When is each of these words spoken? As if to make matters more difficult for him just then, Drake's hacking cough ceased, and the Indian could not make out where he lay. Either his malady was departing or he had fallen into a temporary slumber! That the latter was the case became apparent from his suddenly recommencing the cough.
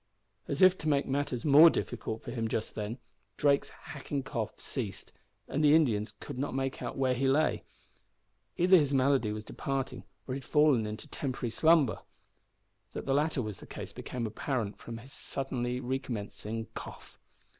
As 0.47 0.63
if 0.63 0.79
to 0.79 0.89
make 0.89 1.05
matters 1.07 1.45
more 1.45 1.69
difficult 1.69 2.23
for 2.23 2.31
him 2.31 2.47
just 2.47 2.73
then, 2.73 2.97
Drake's 3.37 3.69
hacking 3.69 4.23
cough 4.23 4.59
ceased, 4.59 5.11
and 5.47 5.63
the 5.63 5.75
Indian 5.75 6.07
could 6.19 6.39
not 6.39 6.55
make 6.55 6.81
out 6.81 6.97
where 6.97 7.13
he 7.13 7.27
lay. 7.27 7.63
Either 8.57 8.77
his 8.77 8.95
malady 8.95 9.31
was 9.31 9.45
departing 9.45 10.03
or 10.27 10.33
he 10.33 10.39
had 10.39 10.43
fallen 10.43 10.87
into 10.87 11.05
a 11.05 11.09
temporary 11.11 11.51
slumber! 11.51 11.99
That 12.93 13.05
the 13.05 13.13
latter 13.13 13.43
was 13.43 13.59
the 13.59 13.67
case 13.67 13.93
became 13.93 14.25
apparent 14.25 14.79
from 14.79 14.97
his 14.97 15.13
suddenly 15.13 15.79
recommencing 15.79 16.63
the 16.63 16.69
cough. 16.73 17.19